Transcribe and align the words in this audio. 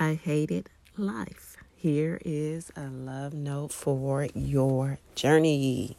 I 0.00 0.14
hated 0.14 0.70
life. 0.96 1.56
Here 1.74 2.20
is 2.24 2.70
a 2.76 2.86
love 2.86 3.34
note 3.34 3.72
for 3.72 4.28
your 4.32 5.00
journey. 5.16 5.96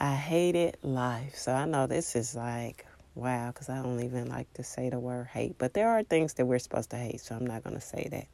I 0.00 0.14
hated 0.14 0.78
life. 0.82 1.34
So 1.34 1.52
I 1.52 1.66
know 1.66 1.86
this 1.86 2.16
is 2.16 2.34
like, 2.34 2.86
wow, 3.14 3.48
because 3.48 3.68
I 3.68 3.82
don't 3.82 4.00
even 4.00 4.30
like 4.30 4.50
to 4.54 4.64
say 4.64 4.88
the 4.88 4.98
word 4.98 5.26
hate. 5.26 5.58
But 5.58 5.74
there 5.74 5.90
are 5.90 6.02
things 6.02 6.32
that 6.34 6.46
we're 6.46 6.58
supposed 6.58 6.88
to 6.90 6.96
hate, 6.96 7.20
so 7.20 7.34
I'm 7.34 7.46
not 7.46 7.62
going 7.62 7.76
to 7.76 7.82
say 7.82 8.08
that. 8.10 8.26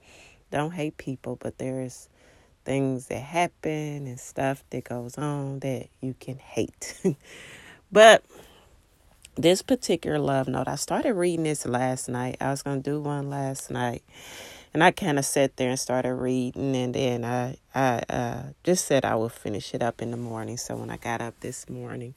Don't 0.52 0.70
hate 0.70 0.96
people, 0.98 1.34
but 1.34 1.58
there's 1.58 2.08
things 2.64 3.08
that 3.08 3.18
happen 3.20 4.06
and 4.06 4.20
stuff 4.20 4.62
that 4.70 4.84
goes 4.84 5.18
on 5.18 5.58
that 5.60 5.88
you 6.00 6.14
can 6.20 6.38
hate. 6.38 7.00
but 7.92 8.22
this 9.38 9.62
particular 9.62 10.18
love 10.18 10.48
note, 10.48 10.68
I 10.68 10.74
started 10.74 11.14
reading 11.14 11.44
this 11.44 11.64
last 11.64 12.08
night. 12.08 12.36
I 12.40 12.50
was 12.50 12.62
going 12.62 12.82
to 12.82 12.90
do 12.90 13.00
one 13.00 13.30
last 13.30 13.70
night. 13.70 14.02
And 14.74 14.84
I 14.84 14.90
kind 14.90 15.18
of 15.18 15.24
sat 15.24 15.56
there 15.56 15.70
and 15.70 15.78
started 15.78 16.14
reading, 16.14 16.76
and 16.76 16.94
then 16.94 17.24
I 17.24 17.56
I 17.74 18.02
uh, 18.10 18.42
just 18.64 18.84
said 18.84 19.04
I 19.04 19.14
would 19.14 19.32
finish 19.32 19.72
it 19.72 19.82
up 19.82 20.02
in 20.02 20.10
the 20.10 20.18
morning. 20.18 20.58
So 20.58 20.76
when 20.76 20.90
I 20.90 20.98
got 20.98 21.22
up 21.22 21.40
this 21.40 21.70
morning, 21.70 22.14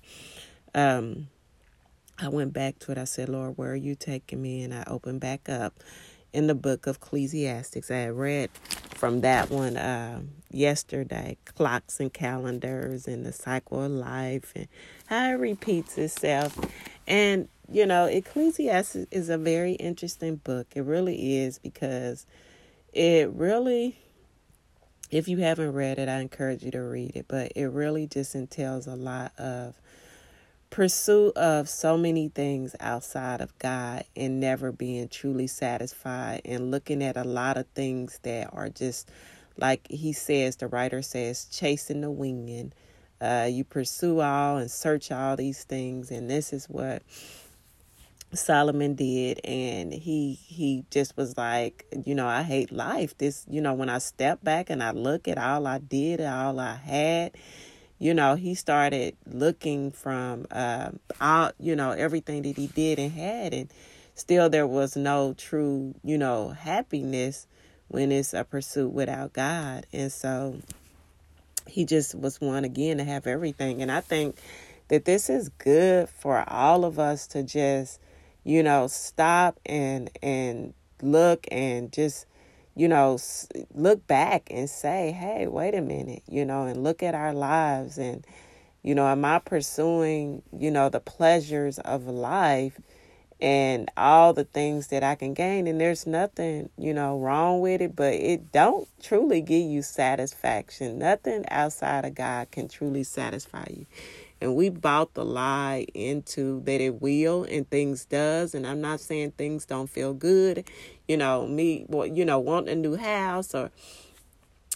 um, 0.75 1.29
I 2.19 2.27
went 2.27 2.51
back 2.51 2.77
to 2.79 2.91
it. 2.91 2.97
I 2.97 3.05
said, 3.05 3.29
Lord, 3.29 3.57
where 3.57 3.71
are 3.71 3.75
you 3.75 3.95
taking 3.95 4.41
me? 4.41 4.63
And 4.63 4.73
I 4.73 4.83
opened 4.87 5.21
back 5.21 5.47
up 5.47 5.79
in 6.33 6.47
the 6.47 6.55
book 6.55 6.87
of 6.87 6.97
Ecclesiastics. 6.97 7.89
I 7.89 7.95
had 7.97 8.13
read 8.13 8.49
from 8.95 9.21
that 9.21 9.49
one 9.49 9.77
uh, 9.77 10.21
yesterday 10.53 11.37
clocks 11.45 11.99
and 11.99 12.13
calendars 12.13 13.07
and 13.07 13.25
the 13.25 13.31
cycle 13.31 13.83
of 13.83 13.91
life 13.91 14.53
and 14.55 14.67
how 15.07 15.31
it 15.31 15.33
repeats 15.33 15.97
itself. 15.97 16.57
And, 17.07 17.47
you 17.71 17.85
know, 17.85 18.05
Ecclesiastes 18.05 19.07
is 19.11 19.29
a 19.29 19.37
very 19.37 19.73
interesting 19.73 20.35
book. 20.37 20.67
It 20.75 20.83
really 20.83 21.37
is 21.37 21.59
because 21.59 22.25
it 22.93 23.29
really, 23.31 23.97
if 25.09 25.27
you 25.27 25.37
haven't 25.37 25.73
read 25.73 25.97
it, 25.97 26.09
I 26.09 26.19
encourage 26.19 26.63
you 26.63 26.71
to 26.71 26.81
read 26.81 27.15
it. 27.15 27.25
But 27.27 27.53
it 27.55 27.67
really 27.67 28.07
just 28.07 28.35
entails 28.35 28.87
a 28.87 28.95
lot 28.95 29.31
of 29.39 29.75
pursuit 30.69 31.35
of 31.35 31.67
so 31.67 31.97
many 31.97 32.29
things 32.29 32.75
outside 32.79 33.41
of 33.41 33.57
God 33.59 34.05
and 34.15 34.39
never 34.39 34.71
being 34.71 35.09
truly 35.09 35.45
satisfied 35.45 36.41
and 36.45 36.71
looking 36.71 37.03
at 37.03 37.17
a 37.17 37.25
lot 37.25 37.57
of 37.57 37.67
things 37.75 38.19
that 38.23 38.49
are 38.53 38.69
just 38.69 39.11
like 39.61 39.87
he 39.89 40.11
says, 40.11 40.57
the 40.57 40.67
writer 40.67 41.01
says, 41.01 41.45
chasing 41.45 42.01
the 42.01 42.11
wind. 42.11 42.73
Uh, 43.21 43.47
you 43.49 43.63
pursue 43.63 44.19
all 44.19 44.57
and 44.57 44.71
search 44.71 45.11
all 45.11 45.35
these 45.35 45.63
things, 45.63 46.09
and 46.09 46.27
this 46.27 46.51
is 46.51 46.65
what 46.65 47.03
Solomon 48.33 48.95
did, 48.95 49.39
and 49.43 49.93
he 49.93 50.33
he 50.33 50.85
just 50.89 51.15
was 51.15 51.37
like, 51.37 51.85
you 52.05 52.15
know, 52.15 52.27
I 52.27 52.41
hate 52.41 52.71
life. 52.71 53.15
This, 53.19 53.45
you 53.47 53.61
know, 53.61 53.75
when 53.75 53.89
I 53.89 53.99
step 53.99 54.43
back 54.43 54.71
and 54.71 54.81
I 54.81 54.91
look 54.91 55.27
at 55.27 55.37
all 55.37 55.67
I 55.67 55.77
did, 55.77 56.19
all 56.21 56.59
I 56.59 56.73
had, 56.75 57.33
you 57.99 58.15
know, 58.15 58.33
he 58.33 58.55
started 58.55 59.15
looking 59.27 59.91
from 59.91 60.47
uh, 60.49 60.89
all, 61.19 61.51
you 61.59 61.75
know, 61.75 61.91
everything 61.91 62.41
that 62.41 62.57
he 62.57 62.65
did 62.67 62.97
and 62.97 63.11
had, 63.11 63.53
and 63.53 63.71
still 64.15 64.49
there 64.49 64.67
was 64.67 64.95
no 64.95 65.35
true, 65.37 65.93
you 66.03 66.17
know, 66.17 66.49
happiness 66.49 67.45
when 67.91 68.11
it's 68.11 68.33
a 68.33 68.45
pursuit 68.45 68.91
without 68.91 69.33
God. 69.33 69.85
And 69.91 70.11
so 70.11 70.55
he 71.67 71.85
just 71.85 72.15
was 72.15 72.39
one 72.39 72.63
again 72.63 72.97
to 72.97 73.03
have 73.03 73.27
everything. 73.27 73.81
And 73.81 73.91
I 73.91 73.99
think 73.99 74.37
that 74.87 75.05
this 75.05 75.29
is 75.29 75.49
good 75.49 76.09
for 76.09 76.43
all 76.49 76.85
of 76.85 76.99
us 76.99 77.27
to 77.27 77.43
just, 77.43 77.99
you 78.43 78.63
know, 78.63 78.87
stop 78.87 79.59
and 79.65 80.09
and 80.23 80.73
look 81.01 81.45
and 81.51 81.91
just 81.91 82.25
you 82.73 82.87
know, 82.87 83.19
look 83.73 84.07
back 84.07 84.47
and 84.49 84.69
say, 84.69 85.11
hey, 85.11 85.45
wait 85.45 85.75
a 85.75 85.81
minute, 85.81 86.23
you 86.29 86.45
know, 86.45 86.63
and 86.63 86.83
look 86.83 87.03
at 87.03 87.13
our 87.13 87.33
lives 87.33 87.97
and, 87.97 88.25
you 88.81 88.95
know, 88.95 89.05
am 89.05 89.25
I 89.25 89.39
pursuing, 89.39 90.41
you 90.57 90.71
know, 90.71 90.87
the 90.87 91.01
pleasures 91.01 91.79
of 91.79 92.07
life 92.07 92.79
and 93.41 93.89
all 93.97 94.33
the 94.33 94.43
things 94.43 94.87
that 94.87 95.03
I 95.03 95.15
can 95.15 95.33
gain? 95.33 95.67
And 95.67 95.81
there's 95.81 96.05
nothing, 96.05 96.69
you 96.77 96.93
know, 96.93 97.17
wrong 97.17 97.61
with 97.61 97.81
it, 97.81 97.95
but 97.95 98.13
it 98.13 98.51
don't 98.51 98.87
truly 99.01 99.41
give 99.41 99.69
you 99.69 99.81
satisfaction. 99.81 100.99
Nothing 100.99 101.45
outside 101.49 102.05
of 102.05 102.15
God 102.15 102.51
can 102.51 102.67
truly 102.67 103.03
satisfy 103.03 103.65
you 103.69 103.85
and 104.41 104.55
we 104.55 104.69
bought 104.69 105.13
the 105.13 105.23
lie 105.23 105.85
into 105.93 106.61
that 106.61 106.81
it 106.81 106.99
will 106.99 107.43
and 107.43 107.69
things 107.69 108.05
does 108.05 108.55
and 108.55 108.65
i'm 108.65 108.81
not 108.81 108.99
saying 108.99 109.31
things 109.31 109.65
don't 109.65 109.89
feel 109.89 110.13
good 110.13 110.67
you 111.07 111.15
know 111.15 111.47
me 111.47 111.85
you 112.11 112.25
know 112.25 112.39
want 112.39 112.67
a 112.67 112.75
new 112.75 112.97
house 112.97 113.53
or 113.53 113.69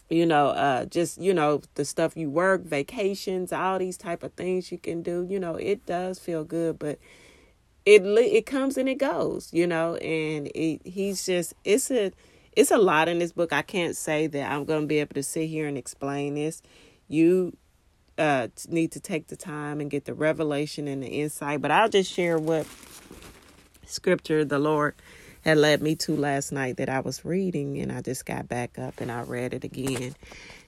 you 0.10 0.26
know 0.26 0.50
uh 0.50 0.86
just 0.86 1.20
you 1.20 1.34
know 1.34 1.62
the 1.74 1.84
stuff 1.84 2.16
you 2.16 2.30
work 2.30 2.62
vacations 2.62 3.52
all 3.52 3.80
these 3.80 3.98
type 3.98 4.22
of 4.22 4.32
things 4.34 4.72
you 4.72 4.78
can 4.78 5.02
do 5.02 5.26
you 5.28 5.40
know 5.40 5.56
it 5.56 5.84
does 5.88 6.20
feel 6.20 6.44
good 6.44 6.78
but 6.78 7.00
it 7.86 8.04
it 8.04 8.46
comes 8.46 8.78
and 8.78 8.90
it 8.90 8.98
goes 8.98 9.50
you 9.54 9.68
know 9.68 9.96
and 9.96 10.48
it, 10.56 10.82
he's 10.86 11.26
just 11.26 11.54
it's 11.64 11.92
a 11.92 12.12
it's 12.54 12.72
a 12.72 12.78
lot 12.78 13.08
in 13.08 13.20
this 13.20 13.32
book 13.32 13.54
i 13.54 13.62
can't 13.62 13.96
say 13.96 14.28
that 14.28 14.52
i'm 14.52 14.66
going 14.66 14.82
to 14.82 14.88
be 14.88 15.00
able 15.00 15.14
to 15.14 15.24
sit 15.24 15.48
here 15.48 15.68
and 15.68 15.78
explain 15.78 16.36
this 16.36 16.62
you 17.08 17.56
uh, 18.18 18.48
need 18.70 18.92
to 18.94 19.00
take 19.00 19.28
the 19.28 19.36
time 19.36 19.82
and 19.82 19.92
get 19.92 20.06
the 20.06 20.14
revelation 20.14 20.88
and 20.88 21.04
the 21.04 21.08
insight. 21.08 21.62
But 21.62 21.72
I'll 21.72 21.90
just 21.90 22.12
share 22.12 22.38
what 22.38 22.66
scripture 23.86 24.46
the 24.46 24.60
Lord 24.60 24.96
had 25.42 25.58
led 25.58 25.82
me 25.82 25.96
to 25.96 26.16
last 26.16 26.52
night 26.52 26.78
that 26.78 26.90
I 26.90 27.02
was 27.02 27.24
reading, 27.24 27.78
and 27.80 27.92
I 27.92 28.02
just 28.02 28.26
got 28.26 28.48
back 28.48 28.80
up 28.80 29.00
and 29.00 29.12
I 29.12 29.22
read 29.22 29.54
it 29.54 29.64
again. 29.64 30.16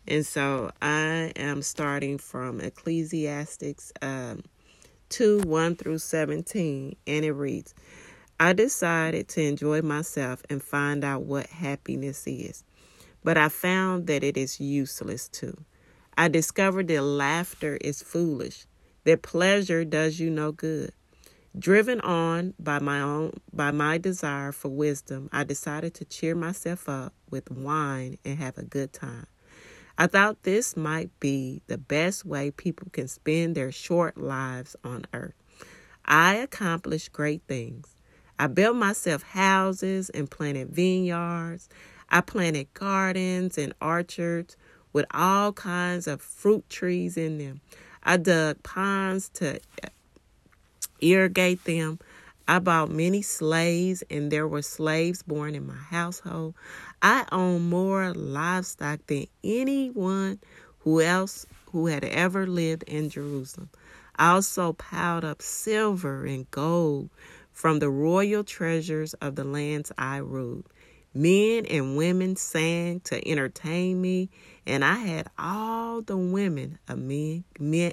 And 0.08 0.26
so 0.26 0.72
I 0.82 1.32
am 1.36 1.62
starting 1.62 2.18
from 2.18 2.62
Ecclesiastics 2.62 3.92
um, 4.02 4.44
2 5.10 5.42
1 5.46 5.76
through 5.76 5.98
17, 5.98 6.96
and 7.06 7.26
it 7.26 7.32
reads 7.32 7.74
I 8.40 8.54
decided 8.54 9.28
to 9.30 9.42
enjoy 9.42 9.82
myself 9.82 10.44
and 10.50 10.62
find 10.62 11.04
out 11.04 11.24
what 11.24 11.48
happiness 11.48 12.24
is, 12.28 12.64
but 13.24 13.38
I 13.38 13.50
found 13.50 14.08
that 14.08 14.24
it 14.24 14.38
is 14.38 14.60
useless 14.60 15.28
too. 15.28 15.58
I 16.18 16.28
discovered 16.28 16.88
that 16.90 17.02
laughter 17.02 17.78
is 17.82 18.02
foolish, 18.02 18.66
that 19.06 19.22
pleasure 19.22 19.86
does 19.86 20.20
you 20.20 20.30
no 20.30 20.52
good. 20.52 20.92
Driven 21.58 22.00
on 22.02 22.54
by 22.60 22.78
my 22.80 23.02
own 23.02 23.34
by 23.52 23.72
my 23.72 23.98
desire 23.98 24.52
for 24.52 24.70
wisdom, 24.70 25.30
I 25.32 25.44
decided 25.44 25.96
to 25.96 26.06
cheer 26.06 26.36
myself 26.36 26.88
up 26.88 27.14
with 27.32 27.50
wine 27.50 28.18
and 28.24 28.38
have 28.38 28.60
a 28.60 28.64
good 28.64 28.94
time. 28.94 29.26
I 29.98 30.08
thought 30.08 30.44
this 30.44 30.78
might 30.78 31.10
be 31.20 31.62
the 31.68 31.78
best 31.78 32.24
way 32.24 32.52
people 32.52 32.88
can 32.92 33.08
spend 33.08 33.56
their 33.56 33.72
short 33.72 34.18
lives 34.18 34.76
on 34.84 35.06
earth. 35.14 35.34
I 36.06 36.36
accomplished 36.36 37.12
great 37.12 37.42
things. 37.48 37.96
I 38.38 38.48
built 38.48 38.76
myself 38.76 39.24
houses 39.24 40.10
and 40.12 40.30
planted 40.30 40.70
vineyards. 40.70 41.68
I 42.10 42.22
planted 42.22 42.72
gardens 42.76 43.58
and 43.58 43.74
orchards 43.82 44.56
with 44.94 45.08
all 45.12 45.52
kinds 45.54 46.08
of 46.08 46.22
fruit 46.22 46.70
trees 46.70 47.18
in 47.18 47.40
them. 47.40 47.62
I 48.04 48.18
dug 48.18 48.62
ponds 48.62 49.30
to 49.36 49.60
irrigate 51.02 51.64
them. 51.64 52.00
I 52.48 52.60
bought 52.60 52.90
many 52.90 53.22
slaves, 53.22 54.04
and 54.10 54.32
there 54.32 54.48
were 54.48 54.62
slaves 54.62 55.22
born 55.24 55.54
in 55.56 55.68
my 55.68 55.76
household. 55.76 56.56
I 57.02 57.26
owned 57.32 57.70
more 57.70 58.14
livestock 58.14 59.06
than 59.08 59.28
anyone 59.44 60.40
who 60.80 61.02
else 61.02 61.46
who 61.72 61.88
had 61.88 62.04
ever 62.04 62.48
lived 62.48 62.84
in 62.84 63.10
Jerusalem. 63.10 63.70
I 64.16 64.32
also 64.32 64.74
piled 64.74 65.24
up 65.24 65.42
silver 65.42 66.26
and 66.26 66.50
gold 66.50 67.10
from 67.52 67.80
the 67.80 67.90
royal 67.90 68.44
treasures 68.44 69.14
of 69.16 69.36
the 69.36 69.44
lands 69.44 69.92
I 69.98 70.18
ruled. 70.18 70.66
Men 71.14 71.66
and 71.66 71.98
women 71.98 72.36
sang 72.36 73.00
to 73.02 73.28
entertain 73.28 74.02
me, 74.02 74.30
and 74.66 74.84
I 74.84 74.96
had 74.96 75.30
all 75.38 76.02
the 76.02 76.18
women 76.18 76.80
a 76.88 76.96
man, 76.96 77.44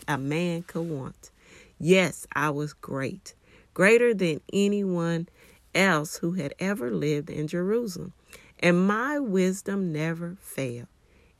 a 0.08 0.18
man 0.18 0.62
could 0.62 0.88
want. 0.88 1.30
Yes, 1.78 2.26
I 2.32 2.50
was 2.50 2.72
great, 2.72 3.34
greater 3.74 4.14
than 4.14 4.40
anyone 4.52 5.28
else 5.74 6.16
who 6.16 6.32
had 6.32 6.54
ever 6.58 6.90
lived 6.90 7.30
in 7.30 7.48
Jerusalem. 7.48 8.12
And 8.60 8.86
my 8.86 9.18
wisdom 9.18 9.92
never 9.92 10.36
failed. 10.40 10.88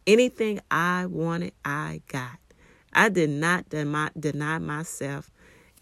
Anything 0.06 0.60
I 0.70 1.06
wanted, 1.06 1.52
I 1.64 2.02
got. 2.08 2.38
I 2.92 3.08
did 3.08 3.30
not 3.30 3.70
deny 3.70 4.58
myself 4.58 5.30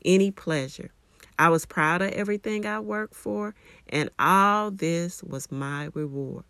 any 0.04 0.30
pleasure. 0.30 0.90
I 1.38 1.48
was 1.48 1.66
proud 1.66 2.02
of 2.02 2.10
everything 2.12 2.66
I 2.66 2.78
worked 2.80 3.14
for, 3.14 3.54
and 3.88 4.10
all 4.18 4.70
this 4.70 5.22
was 5.22 5.50
my 5.50 5.88
reward. 5.94 6.44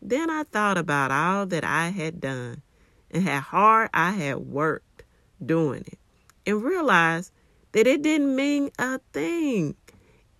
Then 0.00 0.30
I 0.30 0.44
thought 0.44 0.78
about 0.78 1.10
all 1.10 1.46
that 1.46 1.64
I 1.64 1.88
had 1.88 2.20
done 2.20 2.62
and 3.10 3.24
how 3.24 3.40
hard 3.40 3.90
I 3.92 4.12
had 4.12 4.38
worked 4.38 5.04
doing 5.44 5.84
it, 5.86 5.98
and 6.46 6.62
realized 6.62 7.32
that 7.72 7.86
it 7.86 8.02
didn't 8.02 8.34
mean 8.34 8.70
a 8.78 8.98
thing. 9.12 9.76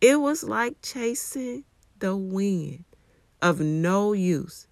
It 0.00 0.21
was 0.21 0.44
like 0.44 0.81
chasing 0.82 1.65
the 1.99 2.17
wind. 2.17 2.85
Of 3.44 3.61
no 3.61 4.14
use. 4.14 4.67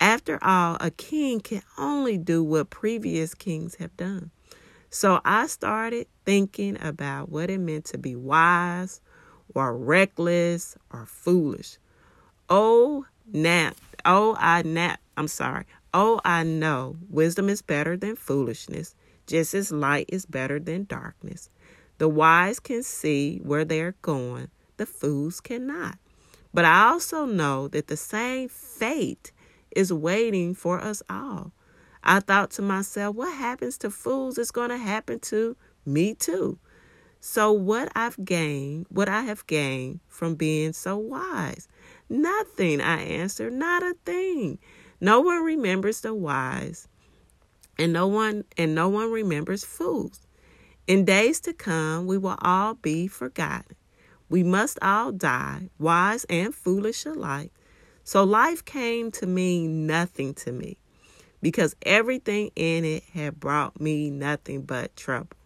After 0.00 0.42
all, 0.42 0.76
a 0.80 0.90
king 0.90 1.40
can 1.40 1.62
only 1.78 2.18
do 2.18 2.42
what 2.42 2.68
previous 2.68 3.34
kings 3.34 3.76
have 3.76 3.96
done. 3.96 4.32
So 4.90 5.20
I 5.24 5.46
started 5.46 6.08
thinking 6.24 6.76
about 6.82 7.28
what 7.28 7.50
it 7.50 7.58
meant 7.58 7.84
to 7.86 7.98
be 7.98 8.16
wise 8.16 9.00
or 9.54 9.76
reckless 9.76 10.76
or 10.92 11.06
foolish. 11.06 11.78
Oh, 12.48 13.06
nap. 13.32 13.76
Oh, 14.04 14.36
I 14.38 14.62
nap. 14.62 15.00
I'm 15.16 15.28
sorry. 15.28 15.66
Oh, 15.94 16.20
I 16.24 16.42
know 16.42 16.96
wisdom 17.08 17.48
is 17.48 17.62
better 17.62 17.96
than 17.96 18.16
foolishness, 18.16 18.96
just 19.28 19.54
as 19.54 19.70
light 19.70 20.06
is 20.08 20.26
better 20.26 20.58
than 20.58 20.84
darkness. 20.84 21.48
The 21.98 22.08
wise 22.08 22.58
can 22.58 22.82
see 22.82 23.38
where 23.44 23.64
they're 23.64 23.94
going, 24.02 24.48
the 24.78 24.86
fools 24.86 25.40
cannot. 25.40 25.98
But 26.52 26.64
I 26.64 26.88
also 26.90 27.24
know 27.26 27.68
that 27.68 27.86
the 27.86 27.96
same 27.96 28.48
fate 28.48 29.32
is 29.70 29.92
waiting 29.92 30.54
for 30.54 30.80
us 30.80 31.02
all. 31.08 31.52
I 32.02 32.20
thought 32.20 32.50
to 32.52 32.62
myself, 32.62 33.14
what 33.14 33.32
happens 33.34 33.78
to 33.78 33.90
fools 33.90 34.38
is 34.38 34.50
going 34.50 34.70
to 34.70 34.78
happen 34.78 35.20
to 35.20 35.56
me 35.86 36.14
too. 36.14 36.58
So, 37.20 37.52
what 37.52 37.92
I've 37.94 38.24
gained, 38.24 38.86
what 38.88 39.08
I 39.08 39.22
have 39.22 39.46
gained 39.46 40.00
from 40.08 40.34
being 40.36 40.72
so 40.72 40.96
wise? 40.96 41.68
Nothing, 42.08 42.80
I 42.80 43.02
answered, 43.02 43.52
not 43.52 43.82
a 43.82 43.94
thing. 44.06 44.58
No 45.02 45.20
one 45.20 45.44
remembers 45.44 46.00
the 46.00 46.14
wise, 46.14 46.88
and 47.78 47.92
no 47.92 48.06
one 48.06 48.44
and 48.56 48.74
no 48.74 48.88
one 48.88 49.10
remembers 49.12 49.64
fools. 49.64 50.26
In 50.86 51.04
days 51.04 51.40
to 51.40 51.52
come, 51.52 52.06
we 52.06 52.16
will 52.16 52.38
all 52.40 52.74
be 52.74 53.06
forgotten. 53.06 53.76
We 54.30 54.44
must 54.44 54.78
all 54.80 55.10
die, 55.12 55.68
wise 55.78 56.24
and 56.30 56.54
foolish 56.54 57.04
alike. 57.04 57.52
So 58.04 58.24
life 58.24 58.64
came 58.64 59.10
to 59.12 59.26
mean 59.26 59.86
nothing 59.86 60.34
to 60.34 60.52
me 60.52 60.78
because 61.42 61.74
everything 61.82 62.50
in 62.54 62.84
it 62.84 63.02
had 63.12 63.40
brought 63.40 63.80
me 63.80 64.08
nothing 64.08 64.62
but 64.62 64.94
trouble. 64.96 65.36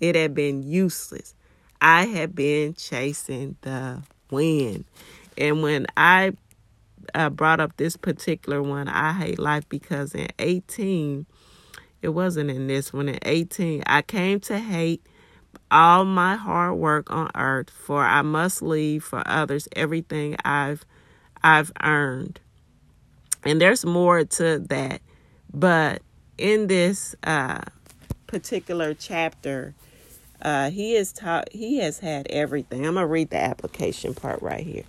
It 0.00 0.16
had 0.16 0.34
been 0.34 0.62
useless. 0.62 1.34
I 1.80 2.06
had 2.06 2.34
been 2.34 2.74
chasing 2.74 3.56
the 3.62 4.02
wind. 4.30 4.84
And 5.38 5.62
when 5.62 5.86
I 5.96 6.32
uh, 7.14 7.30
brought 7.30 7.60
up 7.60 7.76
this 7.76 7.96
particular 7.96 8.62
one, 8.62 8.88
I 8.88 9.12
hate 9.12 9.38
life 9.38 9.68
because 9.68 10.14
in 10.14 10.28
18, 10.38 11.26
it 12.02 12.08
wasn't 12.08 12.50
in 12.50 12.66
this 12.66 12.92
one, 12.92 13.08
in 13.08 13.18
18, 13.22 13.84
I 13.86 14.02
came 14.02 14.40
to 14.40 14.58
hate 14.58 15.06
all 15.70 16.04
my 16.04 16.36
hard 16.36 16.76
work 16.76 17.10
on 17.10 17.30
earth, 17.34 17.70
for 17.70 18.02
I 18.04 18.22
must 18.22 18.62
leave 18.62 19.04
for 19.04 19.22
others 19.26 19.68
everything 19.74 20.36
I've 20.44 20.84
I've 21.42 21.72
earned. 21.82 22.40
And 23.44 23.60
there's 23.60 23.84
more 23.84 24.24
to 24.24 24.58
that. 24.70 25.02
But 25.52 26.02
in 26.38 26.66
this 26.66 27.14
uh, 27.22 27.60
particular 28.26 28.94
chapter, 28.94 29.74
uh, 30.42 30.70
he 30.70 30.96
is 30.96 31.12
taught 31.12 31.52
he 31.52 31.78
has 31.78 31.98
had 31.98 32.26
everything. 32.28 32.86
I'm 32.86 32.94
gonna 32.94 33.06
read 33.06 33.30
the 33.30 33.42
application 33.42 34.14
part 34.14 34.42
right 34.42 34.64
here. 34.64 34.84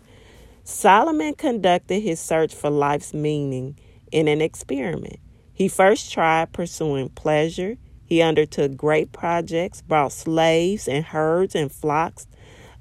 Solomon 0.64 1.36
conducted 1.36 2.00
his 2.00 2.20
search 2.20 2.56
for 2.56 2.70
life's 2.70 3.14
meaning 3.14 3.78
in 4.12 4.28
an 4.28 4.42
experiment. 4.42 5.20
He 5.54 5.68
first 5.68 6.12
tried 6.12 6.52
pursuing 6.54 7.10
pleasure. 7.10 7.78
He 8.06 8.22
undertook 8.22 8.78
great 8.78 9.12
projects, 9.12 9.82
brought 9.82 10.12
slaves 10.12 10.88
and 10.88 11.04
herds 11.04 11.56
and 11.56 11.72
flocks, 11.72 12.28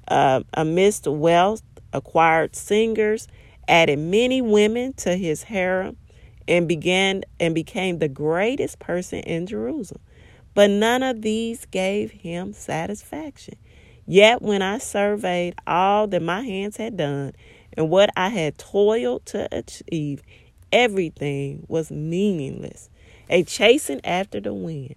uh, 0.07 0.41
amidst 0.53 1.07
wealth, 1.07 1.63
acquired 1.93 2.55
singers, 2.55 3.27
added 3.67 3.97
many 3.97 4.41
women 4.41 4.93
to 4.93 5.15
his 5.15 5.43
harem, 5.43 5.97
and 6.47 6.67
began 6.67 7.23
and 7.39 7.55
became 7.55 7.97
the 7.97 8.07
greatest 8.07 8.77
person 8.79 9.19
in 9.19 9.47
Jerusalem. 9.47 10.01
But 10.53 10.69
none 10.69 11.03
of 11.03 11.21
these 11.21 11.65
gave 11.65 12.11
him 12.11 12.53
satisfaction. 12.53 13.55
Yet 14.05 14.41
when 14.41 14.61
I 14.61 14.77
surveyed 14.77 15.55
all 15.65 16.07
that 16.07 16.21
my 16.21 16.41
hands 16.41 16.77
had 16.77 16.95
done 16.95 17.33
and 17.73 17.89
what 17.89 18.11
I 18.15 18.29
had 18.29 18.57
toiled 18.59 19.25
to 19.27 19.49
achieve, 19.51 20.21
everything 20.71 21.65
was 21.67 21.89
meaningless, 21.89 22.89
a 23.29 23.43
chasing 23.43 24.01
after 24.05 24.39
the 24.39 24.53
wind. 24.53 24.95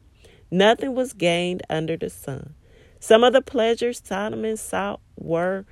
Nothing 0.51 0.95
was 0.95 1.13
gained 1.13 1.63
under 1.69 1.97
the 1.97 2.11
sun. 2.11 2.55
Some 3.01 3.23
of 3.23 3.33
the 3.33 3.43
pleasures 3.43 4.01
Solomon 4.03 4.57
sought 4.57 5.01
were 5.17 5.65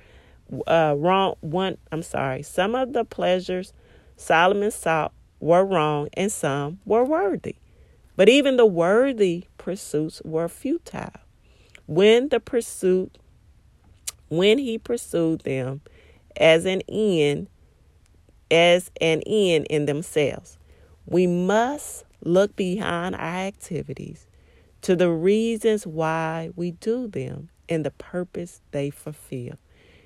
uh, 0.65 0.95
wrong. 0.97 1.35
One, 1.41 1.77
I'm 1.91 2.03
sorry. 2.03 2.43
Some 2.43 2.75
of 2.75 2.93
the 2.93 3.03
pleasures 3.03 3.73
Solomon 4.15 4.71
sought 4.71 5.13
were 5.39 5.65
wrong, 5.65 6.09
and 6.13 6.31
some 6.31 6.79
were 6.85 7.03
worthy. 7.03 7.55
But 8.15 8.29
even 8.29 8.57
the 8.57 8.65
worthy 8.65 9.45
pursuits 9.57 10.21
were 10.23 10.47
futile. 10.47 11.11
When 11.85 12.29
the 12.29 12.39
pursuit, 12.39 13.17
when 14.29 14.57
he 14.57 14.77
pursued 14.77 15.41
them 15.41 15.81
as 16.35 16.65
an 16.65 16.81
end, 16.89 17.47
as 18.49 18.91
an 19.01 19.21
end 19.25 19.67
in 19.69 19.85
themselves, 19.85 20.57
we 21.05 21.27
must 21.27 22.05
look 22.23 22.55
behind 22.55 23.15
our 23.15 23.21
activities 23.21 24.25
to 24.81 24.95
the 24.95 25.09
reasons 25.09 25.85
why 25.85 26.51
we 26.55 26.71
do 26.71 27.07
them 27.07 27.49
and 27.69 27.85
the 27.85 27.91
purpose 27.91 28.61
they 28.71 28.89
fulfill. 28.89 29.55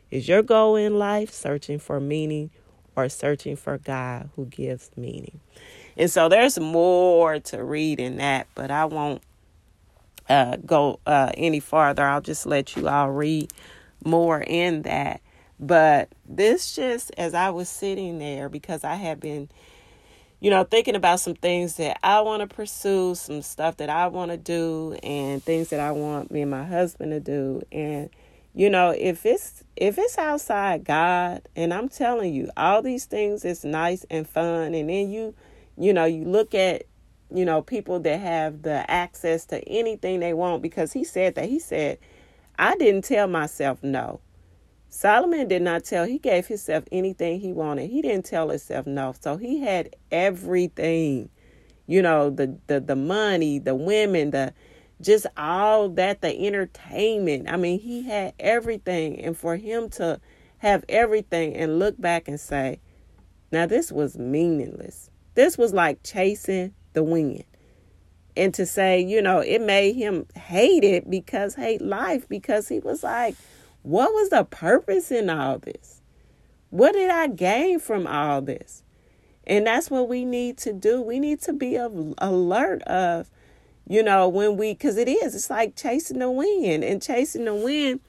Is 0.09 0.27
your 0.27 0.41
goal 0.41 0.75
in 0.75 0.97
life 0.97 1.31
searching 1.31 1.79
for 1.79 1.99
meaning 1.99 2.51
or 2.95 3.07
searching 3.09 3.55
for 3.55 3.77
God 3.77 4.29
who 4.35 4.45
gives 4.45 4.91
meaning? 4.97 5.39
And 5.97 6.09
so 6.09 6.29
there's 6.29 6.59
more 6.59 7.39
to 7.39 7.63
read 7.63 7.99
in 7.99 8.17
that, 8.17 8.47
but 8.55 8.71
I 8.71 8.85
won't 8.85 9.21
uh, 10.29 10.57
go 10.65 10.99
uh, 11.05 11.31
any 11.35 11.59
farther. 11.59 12.05
I'll 12.05 12.21
just 12.21 12.45
let 12.45 12.75
you 12.75 12.87
all 12.87 13.11
read 13.11 13.51
more 14.03 14.41
in 14.41 14.83
that. 14.83 15.21
But 15.59 16.09
this 16.27 16.75
just, 16.75 17.11
as 17.17 17.33
I 17.33 17.51
was 17.51 17.69
sitting 17.69 18.17
there, 18.17 18.49
because 18.49 18.83
I 18.83 18.95
had 18.95 19.19
been, 19.19 19.49
you 20.41 20.49
know, 20.49 20.65
thinking 20.65 20.95
about 20.95 21.21
some 21.21 21.35
things 21.35 21.77
that 21.77 21.99
I 22.03 22.19
want 22.21 22.41
to 22.41 22.53
pursue, 22.53 23.15
some 23.15 23.41
stuff 23.41 23.77
that 23.77 23.89
I 23.89 24.07
want 24.07 24.31
to 24.31 24.37
do, 24.37 24.97
and 25.03 25.41
things 25.41 25.69
that 25.69 25.79
I 25.79 25.91
want 25.91 26.31
me 26.31 26.41
and 26.41 26.51
my 26.51 26.65
husband 26.65 27.11
to 27.11 27.19
do. 27.21 27.61
And 27.71 28.09
you 28.53 28.69
know 28.69 28.89
if 28.89 29.25
it's 29.25 29.63
if 29.75 29.97
it's 29.97 30.17
outside 30.17 30.83
god 30.83 31.41
and 31.55 31.73
i'm 31.73 31.87
telling 31.87 32.33
you 32.33 32.49
all 32.57 32.81
these 32.81 33.05
things 33.05 33.45
is 33.45 33.63
nice 33.63 34.05
and 34.09 34.27
fun 34.27 34.73
and 34.73 34.89
then 34.89 35.09
you 35.09 35.33
you 35.77 35.93
know 35.93 36.05
you 36.05 36.25
look 36.25 36.53
at 36.53 36.83
you 37.33 37.45
know 37.45 37.61
people 37.61 37.99
that 37.99 38.19
have 38.19 38.61
the 38.63 38.89
access 38.91 39.45
to 39.45 39.61
anything 39.69 40.19
they 40.19 40.33
want 40.33 40.61
because 40.61 40.91
he 40.91 41.03
said 41.03 41.35
that 41.35 41.47
he 41.47 41.59
said 41.59 41.97
i 42.59 42.75
didn't 42.75 43.03
tell 43.03 43.27
myself 43.27 43.81
no 43.83 44.19
solomon 44.91 45.47
did 45.47 45.63
not 45.63 45.83
tell 45.83 46.05
he 46.05 46.19
gave 46.19 46.45
himself 46.45 46.83
anything 46.91 47.39
he 47.39 47.51
wanted 47.51 47.89
he 47.89 48.01
didn't 48.01 48.25
tell 48.25 48.49
himself 48.49 48.85
no 48.85 49.13
so 49.19 49.37
he 49.37 49.59
had 49.59 49.95
everything 50.11 51.29
you 51.87 52.01
know 52.01 52.29
the 52.29 52.55
the, 52.67 52.79
the 52.79 52.95
money 52.95 53.57
the 53.57 53.73
women 53.73 54.29
the 54.29 54.53
just 55.01 55.25
all 55.35 55.89
that 55.89 56.21
the 56.21 56.47
entertainment. 56.47 57.49
I 57.49 57.57
mean, 57.57 57.79
he 57.79 58.03
had 58.03 58.33
everything. 58.39 59.19
And 59.19 59.37
for 59.37 59.57
him 59.57 59.89
to 59.91 60.21
have 60.59 60.85
everything 60.87 61.55
and 61.55 61.79
look 61.79 61.99
back 61.99 62.27
and 62.27 62.39
say, 62.39 62.79
now 63.51 63.65
this 63.65 63.91
was 63.91 64.17
meaningless. 64.17 65.09
This 65.33 65.57
was 65.57 65.73
like 65.73 66.03
chasing 66.03 66.73
the 66.93 67.03
wind. 67.03 67.43
And 68.37 68.53
to 68.53 68.65
say, 68.65 69.01
you 69.01 69.21
know, 69.21 69.39
it 69.39 69.61
made 69.61 69.93
him 69.93 70.25
hate 70.35 70.83
it 70.83 71.09
because 71.09 71.55
hate 71.55 71.81
life 71.81 72.29
because 72.29 72.69
he 72.69 72.79
was 72.79 73.03
like, 73.03 73.35
what 73.83 74.11
was 74.13 74.29
the 74.29 74.43
purpose 74.43 75.11
in 75.11 75.29
all 75.29 75.59
this? 75.59 76.01
What 76.69 76.93
did 76.93 77.09
I 77.09 77.27
gain 77.27 77.79
from 77.79 78.07
all 78.07 78.41
this? 78.41 78.83
And 79.45 79.67
that's 79.67 79.89
what 79.89 80.07
we 80.07 80.23
need 80.23 80.57
to 80.59 80.73
do. 80.73 81.01
We 81.01 81.19
need 81.19 81.41
to 81.41 81.53
be 81.53 81.77
of 81.77 82.13
alert 82.19 82.81
of 82.83 83.29
you 83.91 84.03
know, 84.03 84.29
when 84.29 84.55
we, 84.55 84.73
because 84.73 84.95
it 84.95 85.09
is, 85.09 85.35
it's 85.35 85.49
like 85.49 85.75
chasing 85.75 86.19
the 86.19 86.31
wind 86.31 86.81
and 86.83 87.01
chasing 87.01 87.43
the 87.43 87.53
wind. 87.53 87.99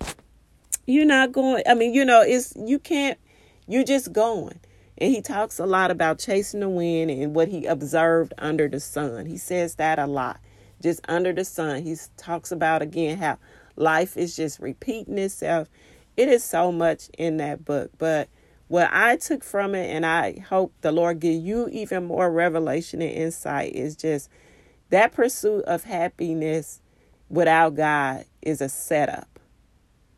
You're 0.87 1.05
not 1.07 1.33
going, 1.33 1.65
I 1.69 1.75
mean, 1.75 1.93
you 1.93 2.05
know, 2.05 2.23
it's, 2.23 2.53
you 2.57 2.79
can't, 2.79 3.19
you're 3.67 3.83
just 3.83 4.13
going. 4.13 4.61
And 4.99 5.13
he 5.13 5.21
talks 5.21 5.59
a 5.59 5.67
lot 5.67 5.91
about 5.91 6.21
chasing 6.21 6.61
the 6.61 6.69
wind 6.69 7.11
and 7.11 7.35
what 7.35 7.49
he 7.49 7.67
observed 7.67 8.33
under 8.39 8.69
the 8.69 8.79
sun. 8.79 9.27
He 9.27 9.37
says 9.37 9.75
that 9.75 9.99
a 9.99 10.07
lot. 10.07 10.39
Just 10.81 11.01
under 11.09 11.33
the 11.33 11.45
sun. 11.45 11.83
He 11.83 11.97
talks 12.17 12.53
about 12.53 12.81
again 12.81 13.19
how 13.19 13.39
life 13.83 14.17
is 14.17 14.37
just 14.37 14.61
repeating 14.61 15.19
itself. 15.19 15.69
It 16.17 16.29
is 16.29 16.45
so 16.45 16.73
much 16.73 17.11
in 17.19 17.39
that 17.39 17.65
book. 17.65 17.91
But 17.99 18.29
what 18.69 18.89
I 18.93 19.17
took 19.17 19.45
from 19.45 19.75
it, 19.75 19.91
and 19.91 20.07
I 20.07 20.39
hope 20.49 20.73
the 20.81 20.93
Lord 20.93 21.21
give 21.21 21.43
you 21.43 21.69
even 21.71 22.05
more 22.05 22.31
revelation 22.31 23.03
and 23.03 23.11
insight, 23.11 23.75
is 23.75 23.97
just 23.97 24.31
that 24.91 25.13
pursuit 25.13 25.65
of 25.65 25.85
happiness 25.85 26.81
without 27.29 27.75
God 27.75 28.25
is 28.41 28.61
a 28.61 28.69
setup. 28.69 29.39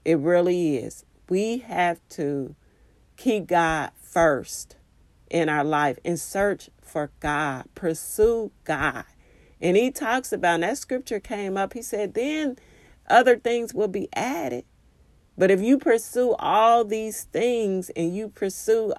It 0.05 0.19
really 0.19 0.77
is. 0.77 1.05
We 1.29 1.59
have 1.59 2.01
to 2.11 2.55
keep 3.17 3.47
God 3.47 3.93
first 4.01 4.77
in 5.31 5.49
our 5.49 5.65
life 5.65 5.99
and 6.05 6.19
search 6.21 6.71
for 6.83 7.11
God, 7.21 7.65
pursue 7.75 8.51
God. 8.65 9.05
And 9.61 9.77
he 9.77 9.91
talks 9.91 10.33
about, 10.33 10.61
that 10.61 10.77
scripture 10.77 11.21
came 11.21 11.57
up, 11.57 11.73
he 11.73 11.83
said, 11.83 12.15
then 12.15 12.57
other 13.09 13.37
things 13.37 13.75
will 13.75 13.89
be 13.89 14.09
added. 14.15 14.65
But 15.37 15.51
if 15.51 15.61
you 15.61 15.79
pursue 15.79 16.35
all 16.39 16.85
these 16.85 17.25
things 17.25 17.91
and 17.91 18.15
you 18.15 18.29
pursue, 18.29 18.95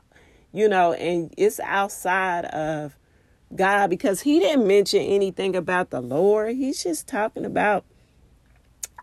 you 0.51 0.67
know, 0.67 0.93
and 0.93 1.33
it's 1.38 1.59
outside 1.62 2.45
of 2.45 2.97
God, 3.55 3.89
because 3.89 4.21
he 4.21 4.39
didn't 4.39 4.67
mention 4.67 5.01
anything 5.01 5.55
about 5.55 5.91
the 5.91 6.01
Lord, 6.01 6.55
he's 6.55 6.83
just 6.83 7.07
talking 7.07 7.45
about 7.45 7.85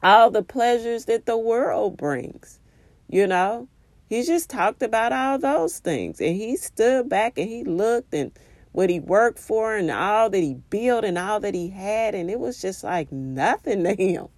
all 0.03 0.31
the 0.31 0.43
pleasures 0.43 1.07
that 1.07 1.27
the 1.27 1.39
world 1.39 1.97
brings, 1.97 2.61
you 3.09 3.27
know. 3.27 3.69
He 4.09 4.23
just 4.25 4.51
talked 4.51 4.83
about 4.83 5.15
all 5.15 5.39
those 5.39 5.79
things. 5.79 6.21
And 6.21 6.37
he 6.37 6.57
stood 6.57 7.09
back 7.09 7.39
and 7.39 7.49
he 7.49 7.65
looked 7.65 8.13
and 8.13 8.31
what 8.73 8.91
he 8.91 9.01
worked 9.01 9.39
for 9.39 9.75
and 9.75 9.91
all 9.91 10.29
that 10.29 10.39
he 10.39 10.53
built 10.69 11.07
and 11.07 11.17
all 11.17 11.41
that 11.41 11.55
he 11.55 11.71
had. 11.71 12.15
And 12.15 12.31
it 12.31 12.39
was 12.39 12.61
just 12.61 12.85
like 12.85 13.11
nothing 13.11 13.85
to 13.85 13.95
him. 13.95 14.29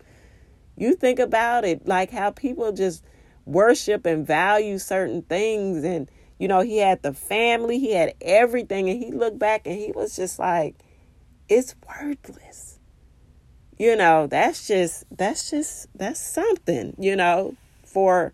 You 0.77 0.95
think 0.95 1.19
about 1.19 1.65
it, 1.65 1.87
like 1.87 2.11
how 2.11 2.31
people 2.31 2.73
just 2.73 3.05
worship 3.47 4.07
and 4.07 4.27
value 4.27 4.79
certain 4.79 5.23
things. 5.23 5.85
And, 5.85 6.11
you 6.39 6.49
know, 6.49 6.61
he 6.61 6.79
had 6.79 7.03
the 7.03 7.13
family, 7.13 7.79
he 7.79 7.93
had 7.93 8.15
everything. 8.21 8.89
And 8.89 9.03
he 9.03 9.13
looked 9.13 9.39
back 9.39 9.67
and 9.67 9.79
he 9.79 9.93
was 9.93 10.17
just 10.17 10.39
like, 10.39 10.77
it's 11.49 11.75
worthless. 11.89 12.79
You 13.79 13.97
know, 13.97 14.27
that's 14.27 14.67
just, 14.67 15.05
that's 15.17 15.51
just, 15.51 15.89
that's 15.95 16.21
something, 16.21 16.95
you 16.99 17.17
know, 17.17 17.57
for, 17.85 18.33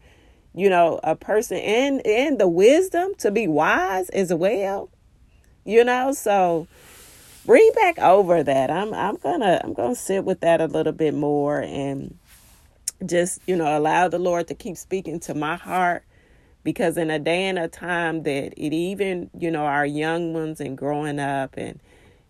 you 0.54 0.68
know, 0.68 1.00
a 1.02 1.16
person 1.16 1.58
and, 1.58 2.06
and 2.06 2.38
the 2.38 2.48
wisdom 2.48 3.14
to 3.18 3.30
be 3.30 3.48
wise 3.48 4.08
as 4.10 4.32
well. 4.32 4.90
You 5.64 5.84
know, 5.84 6.12
so 6.12 6.66
read 7.46 7.72
back 7.74 7.98
over 7.98 8.42
that. 8.42 8.70
I'm 8.70 8.94
I'm 8.94 9.16
gonna 9.16 9.60
I'm 9.62 9.72
gonna 9.74 9.94
sit 9.94 10.24
with 10.24 10.40
that 10.40 10.60
a 10.60 10.66
little 10.66 10.92
bit 10.92 11.14
more 11.14 11.60
and 11.60 12.16
just 13.06 13.40
you 13.46 13.56
know 13.56 13.78
allow 13.78 14.08
the 14.08 14.18
lord 14.18 14.48
to 14.48 14.54
keep 14.54 14.76
speaking 14.76 15.20
to 15.20 15.34
my 15.34 15.56
heart 15.56 16.04
because 16.62 16.96
in 16.96 17.10
a 17.10 17.18
day 17.18 17.48
and 17.48 17.58
a 17.58 17.68
time 17.68 18.22
that 18.24 18.52
it 18.56 18.74
even 18.74 19.30
you 19.38 19.50
know 19.50 19.64
our 19.64 19.86
young 19.86 20.32
ones 20.32 20.60
and 20.60 20.76
growing 20.76 21.18
up 21.18 21.56
and 21.56 21.80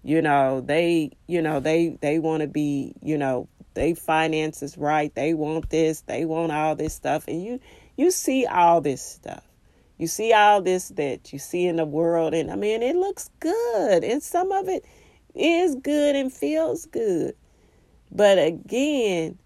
you 0.03 0.23
know 0.23 0.61
they 0.61 1.11
you 1.27 1.43
know 1.43 1.61
they 1.61 1.97
they 2.01 2.19
want 2.19 2.41
to 2.41 2.47
be 2.47 2.95
you 3.03 3.19
know 3.19 3.49
they 3.75 3.95
finances 3.95 4.77
right 4.79 5.15
they 5.15 5.35
want 5.35 5.69
this 5.71 6.03
they 6.03 6.25
want 6.25 6.53
all 6.53 6.75
this 6.75 6.95
stuff 6.95 7.25
and 7.29 7.43
you 7.43 7.61
you 7.97 8.11
see 8.11 8.47
all 8.47 8.81
this 8.81 9.03
stuff. 9.03 9.45
You 9.99 10.07
see 10.07 10.33
all 10.33 10.63
this 10.63 10.89
that 10.91 11.35
you 11.35 11.39
see 11.39 11.67
in 11.67 11.77
the 11.77 11.85
world 11.85 12.33
and 12.33 12.51
i 12.51 12.57
mean 12.57 12.83
it 12.83 12.97
looks 12.97 13.29
good 13.41 14.03
and 14.03 14.23
some 14.23 14.51
of 14.51 14.69
it 14.69 14.87
is 15.35 15.75
good 15.75 16.17
and 16.17 16.33
feels 16.33 16.87
good. 16.87 17.35
But 18.11 18.39
again 18.39 19.39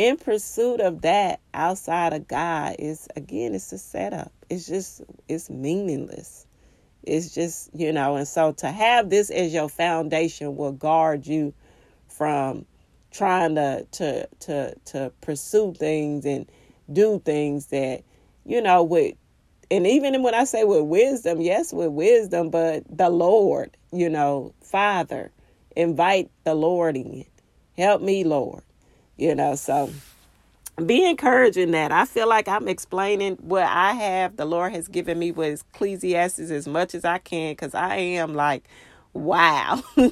in 0.00 0.16
pursuit 0.16 0.80
of 0.80 1.02
that 1.02 1.40
outside 1.52 2.14
of 2.14 2.26
God 2.26 2.76
is 2.78 3.06
again 3.16 3.54
it's 3.54 3.70
a 3.70 3.76
setup. 3.76 4.32
It's 4.48 4.66
just 4.66 5.02
it's 5.28 5.50
meaningless. 5.50 6.46
It's 7.02 7.34
just, 7.34 7.68
you 7.74 7.92
know, 7.92 8.16
and 8.16 8.26
so 8.26 8.52
to 8.52 8.70
have 8.70 9.10
this 9.10 9.28
as 9.28 9.52
your 9.52 9.68
foundation 9.68 10.56
will 10.56 10.72
guard 10.72 11.26
you 11.26 11.52
from 12.08 12.64
trying 13.10 13.56
to 13.56 13.86
to 13.92 14.26
to 14.40 14.74
to 14.86 15.12
pursue 15.20 15.74
things 15.74 16.24
and 16.24 16.50
do 16.90 17.20
things 17.22 17.66
that, 17.66 18.02
you 18.46 18.62
know, 18.62 18.82
with 18.82 19.16
and 19.70 19.86
even 19.86 20.22
when 20.22 20.34
I 20.34 20.44
say 20.44 20.64
with 20.64 20.84
wisdom, 20.84 21.42
yes, 21.42 21.74
with 21.74 21.90
wisdom, 21.90 22.48
but 22.48 22.84
the 22.88 23.10
Lord, 23.10 23.76
you 23.92 24.08
know, 24.08 24.54
Father, 24.62 25.30
invite 25.76 26.30
the 26.44 26.54
Lord 26.54 26.96
in. 26.96 27.26
Help 27.76 28.00
me, 28.00 28.24
Lord 28.24 28.62
you 29.20 29.34
know 29.34 29.54
so 29.54 29.90
be 30.86 31.04
encouraging 31.04 31.72
that. 31.72 31.92
I 31.92 32.06
feel 32.06 32.28
like 32.28 32.48
i'm 32.48 32.66
explaining 32.66 33.36
what 33.36 33.64
i 33.64 33.92
have. 33.92 34.36
The 34.36 34.46
lord 34.46 34.72
has 34.72 34.88
given 34.88 35.18
me 35.18 35.30
with 35.30 35.62
ecclesiastes 35.74 36.50
as 36.50 36.66
much 36.66 36.94
as 36.94 37.04
i 37.04 37.18
can 37.18 37.52
because 37.52 37.74
i 37.74 37.96
am 37.96 38.34
like 38.34 38.64
wow. 39.12 39.82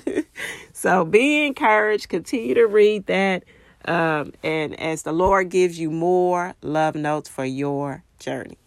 So 0.72 1.04
be 1.04 1.46
encouraged. 1.46 2.08
Continue 2.08 2.54
to 2.54 2.66
read 2.66 3.06
that 3.06 3.44
um, 3.84 4.32
and 4.42 4.78
as 4.78 5.02
the 5.02 5.12
lord 5.12 5.48
gives 5.48 5.78
you 5.78 5.90
more 5.90 6.54
love 6.62 6.94
notes 6.94 7.28
for 7.28 7.44
your 7.44 8.04
journey 8.18 8.58